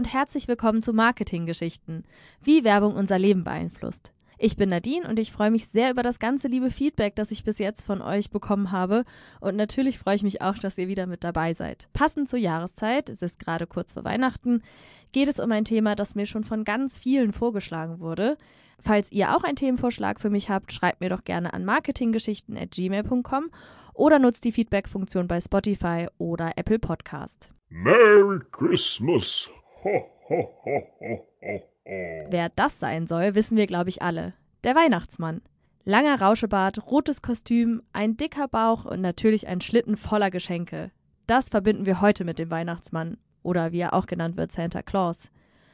und 0.00 0.14
herzlich 0.14 0.48
willkommen 0.48 0.82
zu 0.82 0.94
Marketinggeschichten, 0.94 2.04
wie 2.42 2.64
Werbung 2.64 2.94
unser 2.94 3.18
Leben 3.18 3.44
beeinflusst. 3.44 4.12
Ich 4.38 4.56
bin 4.56 4.70
Nadine 4.70 5.06
und 5.06 5.18
ich 5.18 5.30
freue 5.30 5.50
mich 5.50 5.66
sehr 5.66 5.90
über 5.90 6.02
das 6.02 6.18
ganze 6.18 6.48
liebe 6.48 6.70
Feedback, 6.70 7.14
das 7.16 7.30
ich 7.30 7.44
bis 7.44 7.58
jetzt 7.58 7.82
von 7.82 8.00
euch 8.00 8.30
bekommen 8.30 8.72
habe. 8.72 9.04
Und 9.40 9.56
natürlich 9.56 9.98
freue 9.98 10.14
ich 10.14 10.22
mich 10.22 10.40
auch, 10.40 10.56
dass 10.56 10.78
ihr 10.78 10.88
wieder 10.88 11.04
mit 11.04 11.22
dabei 11.22 11.52
seid. 11.52 11.90
Passend 11.92 12.30
zur 12.30 12.38
Jahreszeit, 12.38 13.10
es 13.10 13.20
ist 13.20 13.38
gerade 13.38 13.66
kurz 13.66 13.92
vor 13.92 14.02
Weihnachten, 14.02 14.62
geht 15.12 15.28
es 15.28 15.38
um 15.38 15.52
ein 15.52 15.66
Thema, 15.66 15.96
das 15.96 16.14
mir 16.14 16.24
schon 16.24 16.44
von 16.44 16.64
ganz 16.64 16.98
vielen 16.98 17.34
vorgeschlagen 17.34 18.00
wurde. 18.00 18.38
Falls 18.78 19.12
ihr 19.12 19.36
auch 19.36 19.44
einen 19.44 19.56
Themenvorschlag 19.56 20.18
für 20.18 20.30
mich 20.30 20.48
habt, 20.48 20.72
schreibt 20.72 21.02
mir 21.02 21.10
doch 21.10 21.24
gerne 21.24 21.52
an 21.52 21.66
marketinggeschichten.gmail.com 21.66 23.50
oder 23.92 24.18
nutzt 24.18 24.46
die 24.46 24.52
Feedback-Funktion 24.52 25.28
bei 25.28 25.42
Spotify 25.42 26.06
oder 26.16 26.52
Apple 26.56 26.78
Podcast. 26.78 27.50
Merry 27.68 28.40
Christmas! 28.50 29.50
Wer 32.30 32.48
das 32.54 32.78
sein 32.78 33.06
soll, 33.06 33.34
wissen 33.34 33.56
wir, 33.56 33.66
glaube 33.66 33.88
ich, 33.88 34.02
alle. 34.02 34.34
Der 34.64 34.74
Weihnachtsmann. 34.74 35.42
Langer 35.84 36.20
Rauschebart, 36.20 36.86
rotes 36.90 37.22
Kostüm, 37.22 37.82
ein 37.92 38.16
dicker 38.16 38.48
Bauch 38.48 38.84
und 38.84 39.00
natürlich 39.00 39.48
ein 39.48 39.60
Schlitten 39.60 39.96
voller 39.96 40.30
Geschenke. 40.30 40.90
Das 41.26 41.48
verbinden 41.48 41.86
wir 41.86 42.00
heute 42.00 42.24
mit 42.24 42.38
dem 42.38 42.50
Weihnachtsmann 42.50 43.16
oder 43.42 43.72
wie 43.72 43.80
er 43.80 43.94
auch 43.94 44.06
genannt 44.06 44.36
wird, 44.36 44.52
Santa 44.52 44.82
Claus. 44.82 45.30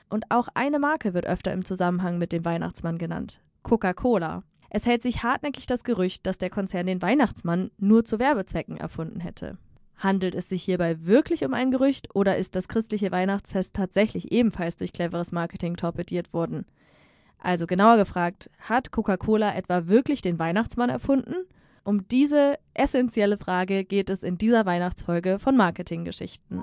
Und 0.09 0.31
auch 0.31 0.49
eine 0.55 0.79
Marke 0.79 1.13
wird 1.13 1.27
öfter 1.27 1.53
im 1.53 1.65
Zusammenhang 1.65 2.19
mit 2.19 2.33
dem 2.33 2.45
Weihnachtsmann 2.45 2.99
genannt: 2.99 3.41
Coca-Cola. 3.63 4.45
Es 4.71 4.87
hält 4.87 5.03
sich 5.03 5.23
hartnäckig 5.23 5.67
das 5.67 5.83
Gerücht, 5.83 6.27
dass 6.27 6.39
der 6.39 6.51
Konzern 6.51 6.87
den 6.87 7.03
Weihnachtsmann 7.03 7.71
nur 7.79 8.05
zu 8.05 8.19
Werbezwecken 8.19 8.77
erfunden 8.77 9.21
hätte. 9.21 9.59
Handelt 9.99 10.35
es 10.35 10.49
sich 10.49 10.63
hierbei 10.63 11.07
wirklich 11.07 11.45
um 11.45 11.55
ein 11.55 11.71
Gerücht 11.71 12.15
oder 12.15 12.37
ist 12.37 12.55
das 12.55 12.69
christliche 12.69 13.11
Weihnachtsfest 13.11 13.75
tatsächlich 13.75 14.31
ebenfalls 14.31 14.77
durch 14.77 14.93
cleveres 14.93 15.33
Marketing 15.33 15.77
torpediert 15.77 16.33
worden? 16.33 16.67
Also 17.39 17.67
genauer 17.67 17.97
gefragt, 17.97 18.51
hat 18.61 18.91
Coca-Cola 18.91 19.55
etwa 19.55 19.87
wirklich 19.87 20.21
den 20.21 20.39
Weihnachtsmann 20.39 20.91
erfunden? 20.91 21.35
Um 21.85 22.09
diese 22.09 22.59
essentielle 22.75 23.37
Frage 23.37 23.85
geht 23.85 24.11
es 24.11 24.23
in 24.23 24.37
dieser 24.39 24.67
Weihnachtsfolge 24.67 25.39
von 25.39 25.57
Marketinggeschichten. 25.57 26.63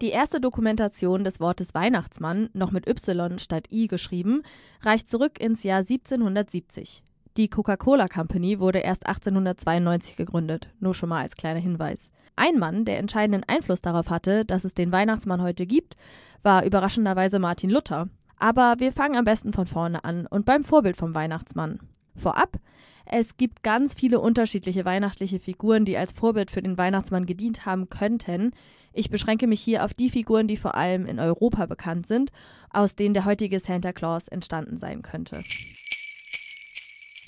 Die 0.00 0.08
erste 0.08 0.40
Dokumentation 0.40 1.24
des 1.24 1.40
Wortes 1.40 1.74
Weihnachtsmann, 1.74 2.48
noch 2.54 2.70
mit 2.70 2.88
Y 2.88 3.38
statt 3.38 3.66
I 3.70 3.86
geschrieben, 3.86 4.42
reicht 4.82 5.08
zurück 5.08 5.38
ins 5.38 5.62
Jahr 5.62 5.80
1770. 5.80 7.02
Die 7.36 7.48
Coca-Cola 7.48 8.08
Company 8.08 8.58
wurde 8.58 8.80
erst 8.80 9.06
1892 9.06 10.16
gegründet, 10.16 10.68
nur 10.80 10.94
schon 10.94 11.08
mal 11.08 11.22
als 11.22 11.36
kleiner 11.36 11.60
Hinweis. 11.60 12.10
Ein 12.34 12.58
Mann, 12.58 12.84
der 12.84 12.98
entscheidenden 12.98 13.48
Einfluss 13.48 13.82
darauf 13.82 14.10
hatte, 14.10 14.44
dass 14.44 14.64
es 14.64 14.74
den 14.74 14.90
Weihnachtsmann 14.90 15.40
heute 15.40 15.66
gibt, 15.66 15.96
war 16.42 16.64
überraschenderweise 16.64 17.38
Martin 17.38 17.70
Luther. 17.70 18.08
Aber 18.36 18.76
wir 18.78 18.92
fangen 18.92 19.16
am 19.16 19.24
besten 19.24 19.52
von 19.52 19.66
vorne 19.66 20.02
an 20.04 20.26
und 20.26 20.44
beim 20.44 20.64
Vorbild 20.64 20.96
vom 20.96 21.14
Weihnachtsmann. 21.14 21.78
Vorab, 22.16 22.58
es 23.06 23.36
gibt 23.36 23.62
ganz 23.62 23.94
viele 23.94 24.18
unterschiedliche 24.18 24.84
weihnachtliche 24.84 25.38
Figuren, 25.38 25.84
die 25.84 25.96
als 25.96 26.12
Vorbild 26.12 26.50
für 26.50 26.62
den 26.62 26.78
Weihnachtsmann 26.78 27.26
gedient 27.26 27.66
haben 27.66 27.90
könnten. 27.90 28.52
Ich 28.92 29.10
beschränke 29.10 29.46
mich 29.46 29.60
hier 29.60 29.84
auf 29.84 29.94
die 29.94 30.10
Figuren, 30.10 30.48
die 30.48 30.56
vor 30.56 30.74
allem 30.74 31.06
in 31.06 31.20
Europa 31.20 31.66
bekannt 31.66 32.06
sind, 32.06 32.30
aus 32.70 32.96
denen 32.96 33.14
der 33.14 33.24
heutige 33.24 33.60
Santa 33.60 33.92
Claus 33.92 34.26
entstanden 34.26 34.78
sein 34.78 35.02
könnte. 35.02 35.44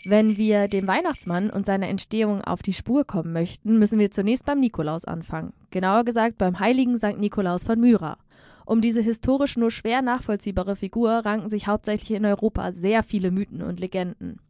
Wenn 0.04 0.36
wir 0.36 0.66
dem 0.66 0.88
Weihnachtsmann 0.88 1.48
und 1.48 1.64
seiner 1.64 1.86
Entstehung 1.86 2.42
auf 2.42 2.60
die 2.60 2.72
Spur 2.72 3.04
kommen 3.04 3.32
möchten, 3.32 3.78
müssen 3.78 4.00
wir 4.00 4.10
zunächst 4.10 4.44
beim 4.44 4.58
Nikolaus 4.58 5.04
anfangen. 5.04 5.52
Genauer 5.70 6.04
gesagt 6.04 6.38
beim 6.38 6.58
heiligen 6.58 6.98
St. 6.98 7.18
Nikolaus 7.18 7.62
von 7.62 7.78
Myra. 7.78 8.18
Um 8.66 8.80
diese 8.80 9.00
historisch 9.00 9.56
nur 9.56 9.70
schwer 9.70 10.02
nachvollziehbare 10.02 10.74
Figur 10.74 11.10
ranken 11.10 11.50
sich 11.50 11.68
hauptsächlich 11.68 12.16
in 12.16 12.24
Europa 12.24 12.72
sehr 12.72 13.04
viele 13.04 13.30
Mythen 13.30 13.62
und 13.62 13.78
Legenden. 13.78 14.40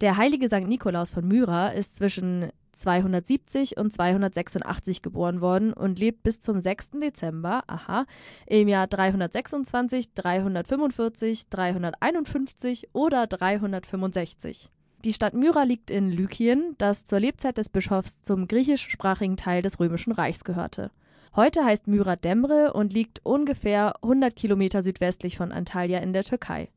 Der 0.00 0.16
heilige 0.16 0.48
St. 0.48 0.66
Nikolaus 0.66 1.10
von 1.10 1.28
Myra 1.28 1.68
ist 1.68 1.96
zwischen 1.96 2.48
270 2.72 3.76
und 3.76 3.92
286 3.92 5.02
geboren 5.02 5.42
worden 5.42 5.74
und 5.74 5.98
lebt 5.98 6.22
bis 6.22 6.40
zum 6.40 6.60
6. 6.60 6.92
Dezember, 7.02 7.62
aha, 7.66 8.06
im 8.46 8.68
Jahr 8.68 8.86
326, 8.86 10.14
345, 10.14 11.48
351 11.50 12.88
oder 12.94 13.26
365. 13.26 14.70
Die 15.04 15.12
Stadt 15.12 15.34
Myra 15.34 15.64
liegt 15.64 15.90
in 15.90 16.10
Lykien, 16.10 16.76
das 16.78 17.04
zur 17.04 17.20
Lebzeit 17.20 17.58
des 17.58 17.68
Bischofs 17.68 18.22
zum 18.22 18.48
griechischsprachigen 18.48 19.36
Teil 19.36 19.60
des 19.60 19.78
Römischen 19.78 20.12
Reichs 20.12 20.44
gehörte. 20.44 20.90
Heute 21.36 21.62
heißt 21.62 21.88
Myra 21.88 22.16
Demre 22.16 22.72
und 22.72 22.94
liegt 22.94 23.20
ungefähr 23.22 23.96
100 24.02 24.34
Kilometer 24.34 24.80
südwestlich 24.80 25.36
von 25.36 25.52
Antalya 25.52 25.98
in 25.98 26.14
der 26.14 26.24
Türkei. 26.24 26.70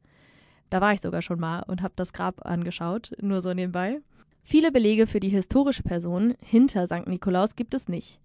Da 0.69 0.81
war 0.81 0.91
ich 0.91 0.99
sogar 0.99 1.21
schon 1.21 1.39
mal 1.39 1.63
und 1.67 1.81
habe 1.81 1.93
das 1.95 2.11
Grab 2.11 2.45
angeschaut, 2.45 3.13
nur 3.21 3.39
so 3.39 3.53
nebenbei. 3.53 4.01
Viele 4.43 4.73
Belege 4.73 5.07
für 5.07 5.21
die 5.21 5.29
historische 5.29 5.83
Person 5.83 6.35
hinter 6.41 6.85
St. 6.85 7.07
Nikolaus 7.07 7.55
gibt 7.55 7.73
es 7.73 7.87
nicht. 7.87 8.19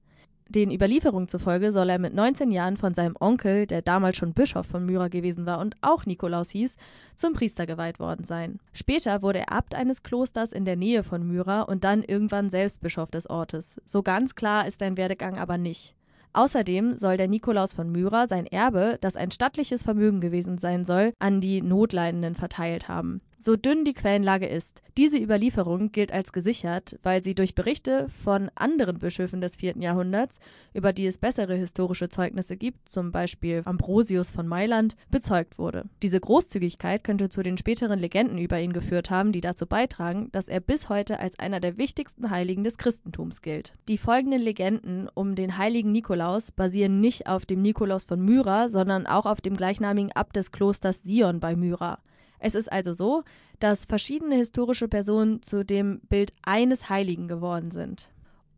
Den 0.55 0.71
Überlieferungen 0.71 1.29
zufolge 1.29 1.73
soll 1.73 1.89
er 1.89 1.99
mit 1.99 2.13
19 2.13 2.51
Jahren 2.51 2.77
von 2.77 2.93
seinem 2.93 3.17
Onkel, 3.19 3.67
der 3.67 3.81
damals 3.81 4.19
schon 4.19 4.35
Bischof 4.35 4.67
von 4.67 4.85
Myra 4.85 5.09
gewesen 5.09 5.47
war 5.47 5.59
und 5.59 5.79
auch 5.81 6.05
Nikolaus 6.05 6.51
hieß, 6.51 6.77
zum 7.15 7.33
Priester 7.33 7.65
geweiht 7.65 7.99
worden 7.99 8.27
sein. 8.27 8.61
Später 8.75 9.23
wurde 9.23 9.39
er 9.39 9.53
Abt 9.53 9.75
eines 9.75 10.03
Klosters 10.03 10.53
in 10.53 10.67
der 10.67 10.77
Nähe 10.77 11.05
von 11.05 11.27
Myra 11.27 11.63
und 11.63 11.85
dann 11.85 12.03
irgendwann 12.03 12.51
selbst 12.51 12.81
Bischof 12.81 13.11
des 13.11 13.31
Ortes. 13.31 13.81
So 13.87 14.03
ganz 14.03 14.35
klar 14.35 14.67
ist 14.67 14.81
sein 14.81 14.99
Werdegang 14.99 15.39
aber 15.39 15.57
nicht. 15.57 15.95
Außerdem 16.35 16.99
soll 16.99 17.17
der 17.17 17.29
Nikolaus 17.29 17.73
von 17.73 17.91
Myra 17.91 18.27
sein 18.27 18.47
Erbe, 18.47 18.99
das 19.01 19.17
ein 19.17 19.31
stattliches 19.31 19.83
Vermögen 19.83 20.21
gewesen 20.21 20.59
sein 20.59 20.85
soll, 20.85 21.15
an 21.19 21.41
die 21.41 21.63
Notleidenden 21.63 22.35
verteilt 22.35 22.89
haben 22.89 23.23
so 23.43 23.57
dünn 23.57 23.85
die 23.85 23.95
Quellenlage 23.95 24.47
ist. 24.47 24.83
Diese 24.97 25.19
Überlieferung 25.19 25.91
gilt 25.91 26.13
als 26.13 26.33
gesichert, 26.33 26.99
weil 27.03 27.23
sie 27.23 27.35
durch 27.35 27.55
Berichte 27.55 28.09
von 28.09 28.51
anderen 28.55 28.99
Bischöfen 28.99 29.41
des 29.41 29.57
4. 29.57 29.79
Jahrhunderts, 29.79 30.39
über 30.75 30.93
die 30.93 31.07
es 31.07 31.19
bessere 31.19 31.55
historische 31.55 32.09
Zeugnisse 32.09 32.57
gibt, 32.57 32.89
zum 32.89 33.11
Beispiel 33.11 33.63
Ambrosius 33.65 34.31
von 34.31 34.47
Mailand, 34.47 34.97
bezeugt 35.11 35.59
wurde. 35.59 35.85
Diese 36.03 36.21
Großzügigkeit 36.21 37.05
könnte 37.05 37.31
zu 37.31 37.43
den 37.43 37.57
späteren 37.57 37.99
Legenden 37.99 38.39
über 38.39 38.61
ihn 38.61 38.73
geführt 38.73 39.11
haben, 39.11 39.33
die 39.33 39.41
dazu 39.41 39.67
beitragen, 39.67 40.29
dass 40.33 40.49
er 40.49 40.61
bis 40.61 40.89
heute 40.89 41.19
als 41.19 41.39
einer 41.39 41.61
der 41.61 41.79
wichtigsten 41.79 42.31
Heiligen 42.31 42.65
des 42.65 42.79
Christentums 42.79 43.43
gilt. 43.43 43.73
Die 43.89 43.99
folgenden 43.99 44.43
Legenden 44.43 45.09
um 45.15 45.35
den 45.35 45.59
heiligen 45.59 45.91
Nikolaus 45.91 46.53
basieren 46.53 47.01
nicht 47.01 47.27
auf 47.27 47.47
dem 47.47 47.63
Nikolaus 47.63 48.05
von 48.05 48.21
Myra, 48.21 48.69
sondern 48.69 49.07
auch 49.07 49.27
auf 49.27 49.41
dem 49.41 49.57
gleichnamigen 49.57 50.13
Abt 50.13 50.37
des 50.37 50.53
Klosters 50.53 51.03
Sion 51.03 51.41
bei 51.41 51.57
Myra. 51.57 51.99
Es 52.45 52.57
ist 52.57 52.73
also 52.73 52.93
so, 52.93 53.23
dass 53.61 53.85
verschiedene 53.85 54.35
historische 54.35 54.89
Personen 54.89 55.43
zu 55.43 55.65
dem 55.65 56.01
Bild 56.09 56.33
eines 56.43 56.91
Heiligen 56.91 57.29
geworden 57.29 57.71
sind. 57.71 58.11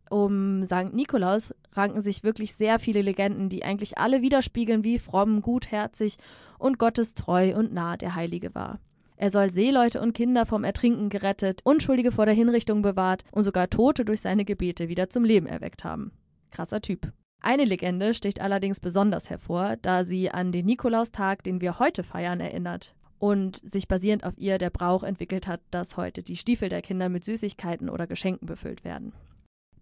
Um 0.09 0.65
St. 0.65 0.91
Nikolaus 0.91 1.53
ranken 1.73 2.01
sich 2.01 2.23
wirklich 2.23 2.55
sehr 2.55 2.79
viele 2.79 3.03
Legenden, 3.03 3.47
die 3.47 3.63
eigentlich 3.63 3.99
alle 3.99 4.23
widerspiegeln, 4.23 4.83
wie 4.83 4.97
fromm, 4.97 5.43
gutherzig 5.43 6.17
und 6.57 6.79
gottestreu 6.79 7.55
und 7.55 7.73
nah 7.73 7.95
der 7.95 8.15
Heilige 8.15 8.55
war. 8.55 8.79
Er 9.17 9.29
soll 9.29 9.51
Seeleute 9.51 10.01
und 10.01 10.13
Kinder 10.13 10.47
vom 10.47 10.63
Ertrinken 10.63 11.09
gerettet, 11.09 11.61
Unschuldige 11.63 12.11
vor 12.11 12.25
der 12.25 12.33
Hinrichtung 12.33 12.81
bewahrt 12.81 13.23
und 13.31 13.43
sogar 13.43 13.69
Tote 13.69 14.03
durch 14.03 14.21
seine 14.21 14.45
Gebete 14.45 14.89
wieder 14.89 15.11
zum 15.11 15.23
Leben 15.23 15.45
erweckt 15.45 15.83
haben. 15.83 16.11
Krasser 16.49 16.81
Typ. 16.81 17.11
Eine 17.39 17.65
Legende 17.65 18.15
sticht 18.15 18.41
allerdings 18.41 18.79
besonders 18.79 19.29
hervor, 19.29 19.75
da 19.79 20.03
sie 20.03 20.31
an 20.31 20.51
den 20.51 20.65
Nikolaustag, 20.65 21.43
den 21.43 21.61
wir 21.61 21.77
heute 21.77 22.03
feiern, 22.03 22.39
erinnert 22.39 22.95
und 23.19 23.61
sich 23.69 23.87
basierend 23.87 24.23
auf 24.23 24.37
ihr 24.37 24.57
der 24.57 24.69
Brauch 24.69 25.03
entwickelt 25.03 25.47
hat, 25.47 25.61
dass 25.71 25.97
heute 25.97 26.23
die 26.23 26.35
Stiefel 26.35 26.69
der 26.69 26.81
Kinder 26.81 27.09
mit 27.09 27.23
Süßigkeiten 27.23 27.89
oder 27.89 28.07
Geschenken 28.07 28.45
befüllt 28.45 28.83
werden. 28.83 29.13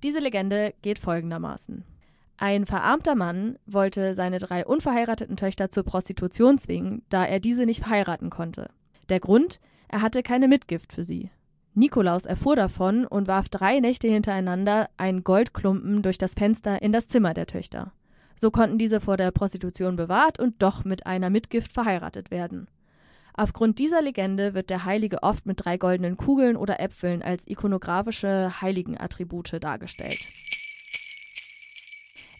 Diese 0.03 0.19
Legende 0.19 0.73
geht 0.81 0.99
folgendermaßen. 0.99 1.83
Ein 2.37 2.65
verarmter 2.65 3.15
Mann 3.15 3.57
wollte 3.65 4.15
seine 4.15 4.39
drei 4.39 4.65
unverheirateten 4.65 5.37
Töchter 5.37 5.69
zur 5.69 5.83
Prostitution 5.83 6.57
zwingen, 6.57 7.03
da 7.09 7.25
er 7.25 7.39
diese 7.39 7.65
nicht 7.65 7.87
heiraten 7.87 8.29
konnte. 8.29 8.69
Der 9.09 9.19
Grund? 9.19 9.59
Er 9.87 10.01
hatte 10.01 10.23
keine 10.23 10.47
Mitgift 10.47 10.91
für 10.91 11.03
sie. 11.03 11.29
Nikolaus 11.75 12.25
erfuhr 12.25 12.55
davon 12.55 13.05
und 13.05 13.27
warf 13.27 13.49
drei 13.49 13.79
Nächte 13.79 14.07
hintereinander 14.07 14.89
einen 14.97 15.23
Goldklumpen 15.23 16.01
durch 16.01 16.17
das 16.17 16.33
Fenster 16.33 16.81
in 16.81 16.91
das 16.91 17.07
Zimmer 17.07 17.33
der 17.33 17.47
Töchter. 17.47 17.93
So 18.35 18.51
konnten 18.51 18.77
diese 18.77 18.99
vor 18.99 19.17
der 19.17 19.31
Prostitution 19.31 19.95
bewahrt 19.95 20.39
und 20.39 20.61
doch 20.61 20.83
mit 20.83 21.05
einer 21.05 21.29
Mitgift 21.29 21.71
verheiratet 21.71 22.31
werden. 22.31 22.67
Aufgrund 23.35 23.79
dieser 23.79 24.01
Legende 24.01 24.53
wird 24.53 24.69
der 24.69 24.85
Heilige 24.85 25.23
oft 25.23 25.45
mit 25.45 25.65
drei 25.65 25.77
goldenen 25.77 26.17
Kugeln 26.17 26.55
oder 26.55 26.79
Äpfeln 26.79 27.23
als 27.23 27.47
ikonografische 27.47 28.61
Heiligenattribute 28.61 29.57
dargestellt. 29.59 30.19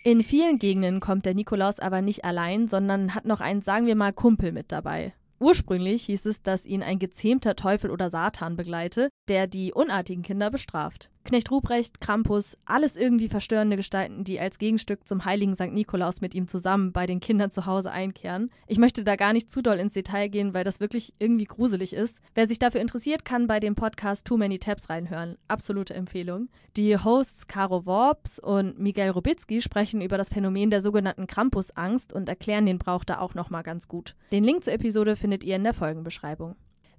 In 0.04 0.22
vielen 0.22 0.60
Gegenden 0.60 1.00
kommt 1.00 1.26
der 1.26 1.34
Nikolaus 1.34 1.80
aber 1.80 2.02
nicht 2.02 2.26
allein, 2.26 2.68
sondern 2.68 3.16
hat 3.16 3.26
noch 3.26 3.40
einen, 3.40 3.62
sagen 3.62 3.88
wir 3.88 3.96
mal, 3.96 4.14
Kumpel 4.14 4.52
mit 4.52 4.72
dabei. 4.72 5.14
Ursprünglich 5.40 6.06
hieß 6.06 6.26
es, 6.28 6.42
dass 6.44 6.66
ihn 6.66 6.84
ein 6.84 7.00
gezähmter 7.00 7.56
Teufel 7.56 7.90
oder 7.90 8.10
Satan 8.10 8.56
begleite, 8.56 9.10
der 9.28 9.48
die 9.48 9.74
unartigen 9.74 10.24
Kinder 10.24 10.52
bestraft. 10.52 11.10
Knecht 11.24 11.52
Ruprecht, 11.52 12.02
Krampus, 12.02 12.58
alles 12.66 12.96
irgendwie 12.96 13.30
verstörende 13.30 13.78
Gestalten, 13.78 14.24
die 14.24 14.40
als 14.40 14.60
Gegenstück 14.60 15.08
zum 15.08 15.24
heiligen 15.24 15.56
St. 15.56 15.72
Nikolaus 15.72 16.20
mit 16.20 16.36
ihm 16.36 16.48
zusammen 16.48 16.92
bei 16.92 17.06
den 17.06 17.22
Kindern 17.22 17.50
zu 17.50 17.66
Hause 17.66 17.92
einkehren. 17.92 18.52
Ich 18.68 18.78
möchte 18.78 19.04
da 19.04 19.16
gar 19.16 19.32
nicht 19.32 19.52
zu 19.52 19.62
doll 19.62 19.78
ins 19.78 19.94
Detail 19.94 20.28
gehen, 20.28 20.54
weil 20.54 20.64
das 20.64 20.80
wirklich 20.80 21.14
irgendwie 21.20 21.46
gruselig 21.46 21.94
ist. 21.94 22.20
Wer 22.36 22.48
sich 22.48 22.60
dafür 22.60 22.82
interessiert, 22.82 23.24
kann 23.24 23.48
bei 23.48 23.60
dem 23.60 23.76
Podcast 23.76 24.26
Too 24.26 24.38
Many 24.38 24.60
Tabs 24.60 24.90
reinhören. 24.90 25.38
Absolute 25.48 25.94
Empfehlung. 25.94 26.50
Die 26.76 26.98
Hosts 26.98 27.48
Caro 27.48 27.86
Worps 27.86 28.40
und 28.40 28.80
Miguel 28.80 29.12
Robitzky 29.12 29.62
sprechen 29.62 30.02
über 30.02 30.18
das 30.18 30.30
Phänomen 30.30 30.72
der 30.72 30.82
sogenannten 30.82 31.28
Krampusangst 31.28 32.12
und 32.12 32.28
erklären 32.28 32.66
den 32.66 32.80
Brauch 32.80 33.04
da 33.04 33.20
auch 33.20 33.34
nochmal 33.34 33.64
ganz 33.64 33.88
gut. 33.88 34.16
Den 34.32 34.44
Link 34.44 34.64
zur 34.64 34.74
Episode 34.74 35.16
findet 35.16 35.44
ihr 35.44 35.56
in 35.56 35.64
der 35.64 35.74
Folgenbeschreibung. 35.74 36.56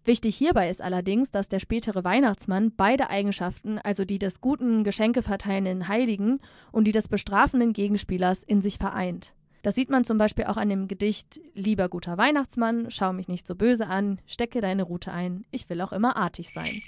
Wichtig 0.07 0.37
hierbei 0.37 0.69
ist 0.69 0.83
allerdings, 0.83 1.31
dass 1.31 1.49
der 1.49 1.61
spätere 1.61 2.05
Weihnachtsmann 2.05 2.73
beide 2.77 3.09
Eigenschaften, 3.09 3.79
also 3.79 4.05
die 4.05 4.19
des 4.19 4.43
guten 4.43 4.85
Geschenkeverteilenden 4.85 5.89
Heiligen 5.89 6.41
und 6.73 6.85
die 6.85 6.93
des 6.93 7.09
bestrafenden 7.09 7.73
Gegenspielers, 7.73 8.43
in 8.43 8.61
sich 8.61 8.77
vereint. 8.77 9.33
Das 9.63 9.75
sieht 9.75 9.89
man 9.89 10.05
zum 10.05 10.19
Beispiel 10.19 10.45
auch 10.45 10.59
an 10.59 10.69
dem 10.69 10.89
Gedicht 10.89 11.41
Lieber 11.55 11.89
guter 11.89 12.19
Weihnachtsmann, 12.19 12.91
schau 12.91 13.15
mich 13.15 13.29
nicht 13.29 13.47
so 13.47 13.55
böse 13.55 13.87
an, 13.87 14.21
stecke 14.27 14.61
deine 14.61 14.83
Rute 14.83 15.11
ein, 15.11 15.47
ich 15.51 15.71
will 15.71 15.81
auch 15.81 15.93
immer 15.93 16.19
artig 16.19 16.51
sein. 16.53 16.83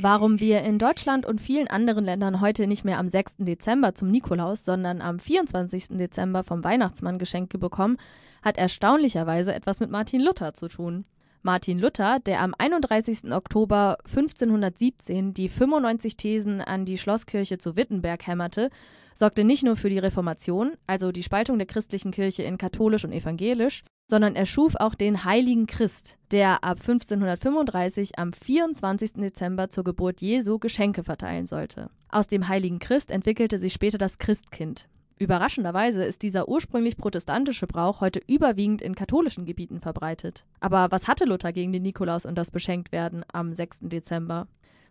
Warum 0.00 0.40
wir 0.40 0.62
in 0.62 0.78
Deutschland 0.78 1.26
und 1.26 1.42
vielen 1.42 1.68
anderen 1.68 2.04
Ländern 2.04 2.40
heute 2.40 2.66
nicht 2.66 2.84
mehr 2.84 2.98
am 2.98 3.08
6. 3.08 3.38
Dezember 3.38 3.94
zum 3.94 4.10
Nikolaus, 4.10 4.64
sondern 4.64 5.02
am 5.02 5.18
24. 5.18 5.88
Dezember 5.98 6.42
vom 6.42 6.64
Weihnachtsmann 6.64 7.18
Geschenke 7.18 7.58
bekommen, 7.58 7.98
hat 8.40 8.56
erstaunlicherweise 8.56 9.52
etwas 9.52 9.80
mit 9.80 9.90
Martin 9.90 10.22
Luther 10.22 10.54
zu 10.54 10.68
tun. 10.68 11.04
Martin 11.48 11.78
Luther, 11.78 12.18
der 12.20 12.42
am 12.42 12.54
31. 12.58 13.32
Oktober 13.32 13.96
1517 14.04 15.32
die 15.32 15.48
95 15.48 16.18
Thesen 16.18 16.60
an 16.60 16.84
die 16.84 16.98
Schlosskirche 16.98 17.56
zu 17.56 17.74
Wittenberg 17.74 18.26
hämmerte, 18.26 18.68
sorgte 19.14 19.44
nicht 19.44 19.62
nur 19.62 19.74
für 19.74 19.88
die 19.88 19.98
Reformation, 19.98 20.72
also 20.86 21.10
die 21.10 21.22
Spaltung 21.22 21.56
der 21.56 21.66
christlichen 21.66 22.10
Kirche 22.10 22.42
in 22.42 22.58
katholisch 22.58 23.06
und 23.06 23.12
evangelisch, 23.12 23.82
sondern 24.10 24.36
er 24.36 24.44
schuf 24.44 24.74
auch 24.74 24.94
den 24.94 25.24
Heiligen 25.24 25.66
Christ, 25.66 26.18
der 26.32 26.64
ab 26.64 26.80
1535 26.80 28.18
am 28.18 28.34
24. 28.34 29.14
Dezember 29.14 29.70
zur 29.70 29.84
Geburt 29.84 30.20
Jesu 30.20 30.58
Geschenke 30.58 31.02
verteilen 31.02 31.46
sollte. 31.46 31.88
Aus 32.10 32.26
dem 32.26 32.48
Heiligen 32.48 32.78
Christ 32.78 33.10
entwickelte 33.10 33.58
sich 33.58 33.72
später 33.72 33.96
das 33.96 34.18
Christkind. 34.18 34.86
Überraschenderweise 35.18 36.04
ist 36.04 36.22
dieser 36.22 36.48
ursprünglich 36.48 36.96
protestantische 36.96 37.66
Brauch 37.66 38.00
heute 38.00 38.20
überwiegend 38.28 38.80
in 38.80 38.94
katholischen 38.94 39.46
Gebieten 39.46 39.80
verbreitet. 39.80 40.44
Aber 40.60 40.90
was 40.90 41.08
hatte 41.08 41.24
Luther 41.24 41.52
gegen 41.52 41.72
den 41.72 41.82
Nikolaus 41.82 42.24
und 42.24 42.36
das 42.36 42.52
Beschenktwerden 42.52 43.24
am 43.32 43.52
6. 43.52 43.80
Dezember? 43.82 44.46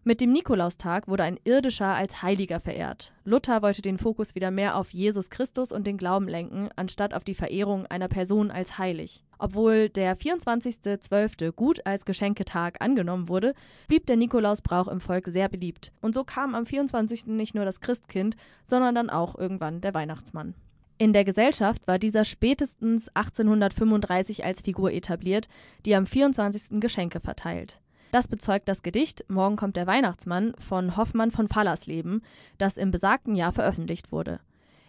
Mit 0.08 0.22
dem 0.22 0.32
Nikolaustag 0.32 1.10
wurde 1.10 1.24
ein 1.24 1.38
irdischer 1.44 1.94
als 1.94 2.22
Heiliger 2.22 2.62
verehrt. 2.62 3.12
Luther 3.26 3.62
wollte 3.62 3.82
den 3.82 3.98
Fokus 3.98 4.36
wieder 4.36 4.52
mehr 4.52 4.78
auf 4.78 4.92
Jesus 4.92 5.30
Christus 5.30 5.74
und 5.74 5.86
den 5.86 5.98
Glauben 5.98 6.30
lenken, 6.30 6.70
anstatt 6.78 7.14
auf 7.14 7.26
die 7.26 7.34
Verehrung 7.34 7.86
einer 7.88 8.08
Person 8.08 8.50
als 8.50 8.78
heilig. 8.78 9.26
Obwohl 9.38 9.90
der 9.90 10.16
24.12. 10.16 11.52
gut 11.52 11.86
als 11.86 12.06
Geschenketag 12.06 12.78
angenommen 12.80 13.28
wurde, 13.28 13.54
blieb 13.90 14.06
der 14.06 14.16
Nikolausbrauch 14.16 14.88
im 14.88 15.02
Volk 15.02 15.28
sehr 15.28 15.50
beliebt. 15.50 15.92
Und 16.00 16.16
so 16.16 16.24
kam 16.24 16.56
am 16.56 16.66
24. 16.66 17.26
nicht 17.26 17.54
nur 17.54 17.66
das 17.66 17.82
Christkind, 17.82 18.38
sondern 18.64 18.96
dann 18.96 19.10
auch 19.10 19.38
irgendwann 19.38 19.82
der 19.82 19.94
Weihnachtsmann. 19.94 20.54
In 20.98 21.12
der 21.12 21.26
Gesellschaft 21.26 21.86
war 21.86 22.00
dieser 22.00 22.24
spätestens 22.24 23.10
1835 23.10 24.46
als 24.46 24.62
Figur 24.62 24.94
etabliert, 24.94 25.50
die 25.86 25.96
am 25.96 26.06
24. 26.06 26.80
Geschenke 26.80 27.20
verteilt. 27.20 27.82
Das 28.18 28.28
bezeugt 28.28 28.68
das 28.68 28.82
Gedicht 28.82 29.26
Morgen 29.28 29.58
kommt 29.58 29.76
der 29.76 29.86
Weihnachtsmann 29.86 30.56
von 30.58 30.98
Hoffmann 30.98 31.30
von 31.30 31.48
Fallersleben, 31.48 32.24
das 32.58 32.76
im 32.76 32.90
besagten 32.90 33.36
Jahr 33.36 33.52
veröffentlicht 33.52 34.12
wurde. 34.12 34.40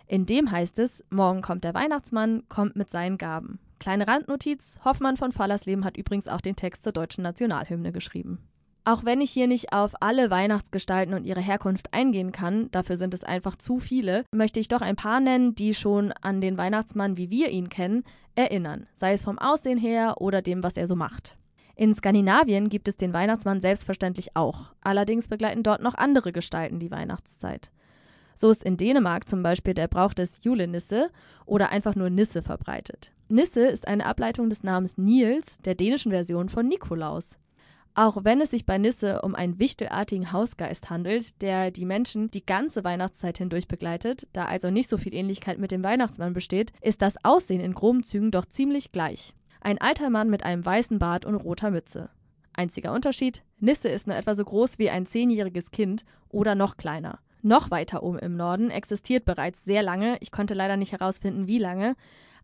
In 0.06 0.24
dem 0.24 0.50
heißt 0.50 0.78
es, 0.78 1.04
morgen 1.10 1.42
kommt 1.42 1.62
der 1.62 1.74
Weihnachtsmann, 1.74 2.44
kommt 2.48 2.74
mit 2.74 2.90
seinen 2.90 3.18
Gaben. 3.18 3.58
Kleine 3.80 4.08
Randnotiz, 4.08 4.80
Hoffmann 4.82 5.18
von 5.18 5.32
Fallersleben 5.32 5.84
hat 5.84 5.98
übrigens 5.98 6.26
auch 6.26 6.40
den 6.40 6.56
Text 6.56 6.84
zur 6.84 6.92
deutschen 6.92 7.22
Nationalhymne 7.22 7.92
geschrieben. 7.92 8.38
Auch 8.86 9.04
wenn 9.04 9.20
ich 9.20 9.30
hier 9.30 9.46
nicht 9.46 9.74
auf 9.74 9.92
alle 10.00 10.30
Weihnachtsgestalten 10.30 11.12
und 11.12 11.24
ihre 11.24 11.42
Herkunft 11.42 11.92
eingehen 11.92 12.32
kann, 12.32 12.70
dafür 12.70 12.96
sind 12.96 13.12
es 13.12 13.24
einfach 13.24 13.56
zu 13.56 13.78
viele, 13.78 14.24
möchte 14.34 14.58
ich 14.58 14.68
doch 14.68 14.80
ein 14.80 14.96
paar 14.96 15.20
nennen, 15.20 15.54
die 15.54 15.74
schon 15.74 16.12
an 16.22 16.40
den 16.40 16.56
Weihnachtsmann, 16.56 17.18
wie 17.18 17.28
wir 17.28 17.50
ihn 17.50 17.68
kennen, 17.68 18.04
erinnern, 18.36 18.86
sei 18.94 19.12
es 19.12 19.22
vom 19.22 19.38
Aussehen 19.38 19.76
her 19.76 20.18
oder 20.18 20.40
dem, 20.40 20.62
was 20.62 20.78
er 20.78 20.86
so 20.86 20.96
macht. 20.96 21.36
In 21.78 21.94
Skandinavien 21.94 22.68
gibt 22.68 22.88
es 22.88 22.96
den 22.96 23.12
Weihnachtsmann 23.12 23.60
selbstverständlich 23.60 24.34
auch. 24.34 24.72
Allerdings 24.80 25.28
begleiten 25.28 25.62
dort 25.62 25.80
noch 25.80 25.94
andere 25.94 26.32
Gestalten 26.32 26.80
die 26.80 26.90
Weihnachtszeit. 26.90 27.70
So 28.34 28.50
ist 28.50 28.64
in 28.64 28.76
Dänemark 28.76 29.28
zum 29.28 29.44
Beispiel 29.44 29.74
der 29.74 29.86
Brauch 29.86 30.12
des 30.12 30.40
Julenisse 30.42 31.10
oder 31.46 31.70
einfach 31.70 31.94
nur 31.94 32.10
Nisse 32.10 32.42
verbreitet. 32.42 33.12
Nisse 33.28 33.60
ist 33.60 33.86
eine 33.86 34.06
Ableitung 34.06 34.48
des 34.48 34.64
Namens 34.64 34.98
Nils, 34.98 35.58
der 35.58 35.76
dänischen 35.76 36.10
Version 36.10 36.48
von 36.48 36.66
Nikolaus. 36.66 37.36
Auch 37.94 38.24
wenn 38.24 38.40
es 38.40 38.50
sich 38.50 38.66
bei 38.66 38.76
Nisse 38.76 39.22
um 39.22 39.36
einen 39.36 39.60
wichtelartigen 39.60 40.32
Hausgeist 40.32 40.90
handelt, 40.90 41.40
der 41.42 41.70
die 41.70 41.84
Menschen 41.84 42.28
die 42.32 42.44
ganze 42.44 42.82
Weihnachtszeit 42.82 43.38
hindurch 43.38 43.68
begleitet, 43.68 44.26
da 44.32 44.46
also 44.46 44.72
nicht 44.72 44.88
so 44.88 44.96
viel 44.98 45.14
Ähnlichkeit 45.14 45.60
mit 45.60 45.70
dem 45.70 45.84
Weihnachtsmann 45.84 46.32
besteht, 46.32 46.72
ist 46.80 47.02
das 47.02 47.24
Aussehen 47.24 47.60
in 47.60 47.72
groben 47.72 48.02
Zügen 48.02 48.32
doch 48.32 48.46
ziemlich 48.46 48.90
gleich. 48.90 49.32
Ein 49.60 49.80
alter 49.80 50.10
Mann 50.10 50.30
mit 50.30 50.44
einem 50.44 50.64
weißen 50.64 50.98
Bart 50.98 51.24
und 51.24 51.34
roter 51.34 51.70
Mütze. 51.70 52.10
Einziger 52.52 52.92
Unterschied: 52.92 53.44
Nisse 53.58 53.88
ist 53.88 54.06
nur 54.06 54.16
etwa 54.16 54.34
so 54.34 54.44
groß 54.44 54.78
wie 54.78 54.90
ein 54.90 55.06
zehnjähriges 55.06 55.70
Kind 55.70 56.04
oder 56.28 56.54
noch 56.54 56.76
kleiner. 56.76 57.20
Noch 57.42 57.70
weiter 57.70 58.02
oben 58.02 58.18
im 58.18 58.36
Norden 58.36 58.70
existiert 58.70 59.24
bereits 59.24 59.64
sehr 59.64 59.82
lange, 59.82 60.16
ich 60.20 60.32
konnte 60.32 60.54
leider 60.54 60.76
nicht 60.76 60.92
herausfinden, 60.92 61.46
wie 61.46 61.58
lange, 61.58 61.94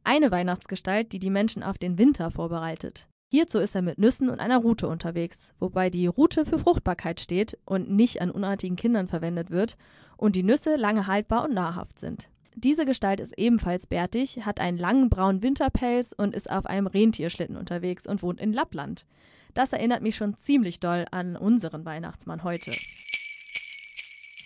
eine 0.04 0.30
Weihnachtsgestalt, 0.30 1.12
die 1.12 1.18
die 1.18 1.30
Menschen 1.30 1.62
auf 1.62 1.78
den 1.78 1.98
Winter 1.98 2.30
vorbereitet. 2.30 3.08
Hierzu 3.30 3.58
ist 3.58 3.74
er 3.74 3.82
mit 3.82 3.98
Nüssen 3.98 4.28
und 4.28 4.38
einer 4.38 4.58
Rute 4.58 4.86
unterwegs, 4.86 5.54
wobei 5.58 5.90
die 5.90 6.06
Rute 6.06 6.44
für 6.44 6.58
Fruchtbarkeit 6.58 7.18
steht 7.20 7.58
und 7.64 7.90
nicht 7.90 8.20
an 8.20 8.30
unartigen 8.30 8.76
Kindern 8.76 9.08
verwendet 9.08 9.50
wird 9.50 9.76
und 10.16 10.36
die 10.36 10.44
Nüsse 10.44 10.76
lange 10.76 11.08
haltbar 11.08 11.44
und 11.44 11.54
nahrhaft 11.54 11.98
sind. 11.98 12.30
Diese 12.56 12.86
Gestalt 12.86 13.20
ist 13.20 13.36
ebenfalls 13.36 13.86
bärtig, 13.86 14.46
hat 14.46 14.60
einen 14.60 14.78
langen 14.78 15.10
braunen 15.10 15.42
Winterpelz 15.42 16.14
und 16.16 16.34
ist 16.34 16.50
auf 16.50 16.66
einem 16.66 16.86
Rentierschlitten 16.86 17.56
unterwegs 17.56 18.06
und 18.06 18.22
wohnt 18.22 18.40
in 18.40 18.52
Lappland. 18.52 19.06
Das 19.54 19.72
erinnert 19.72 20.02
mich 20.02 20.16
schon 20.16 20.36
ziemlich 20.36 20.80
doll 20.80 21.04
an 21.10 21.36
unseren 21.36 21.84
Weihnachtsmann 21.84 22.44
heute. 22.44 22.72